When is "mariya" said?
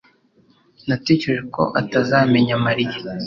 2.65-2.97